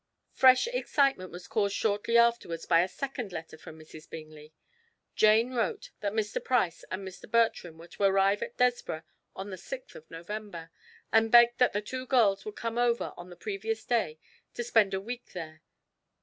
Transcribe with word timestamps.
Fresh 0.33 0.65
excitement 0.65 1.29
was 1.29 1.47
caused 1.47 1.75
shortly 1.75 2.17
afterwards 2.17 2.65
by 2.65 2.81
a 2.81 2.87
second 2.87 3.31
letter 3.31 3.55
from 3.55 3.77
Mrs. 3.77 4.09
Bingley. 4.09 4.51
Jane 5.15 5.53
wrote 5.53 5.91
that 5.99 6.11
Mr. 6.13 6.43
Price 6.43 6.83
and 6.89 7.07
Mr. 7.07 7.29
Bertram 7.29 7.77
were 7.77 7.87
to 7.89 8.03
arrive 8.05 8.41
at 8.41 8.57
Desborough 8.57 9.03
on 9.35 9.51
the 9.51 9.59
sixth 9.59 9.95
of 9.95 10.09
November, 10.09 10.71
and 11.13 11.31
begged 11.31 11.59
that 11.59 11.73
the 11.73 11.83
two 11.83 12.07
girls 12.07 12.45
would 12.45 12.55
come 12.55 12.79
over 12.79 13.13
on 13.15 13.29
the 13.29 13.35
previous 13.35 13.85
day 13.85 14.17
to 14.55 14.63
spend 14.63 14.95
a 14.95 14.99
week 14.99 15.33
there. 15.33 15.61